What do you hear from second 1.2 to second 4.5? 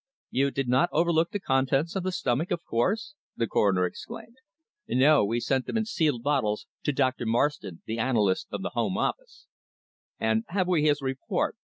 the contents of the stomach, of course?" the Coroner exclaimed.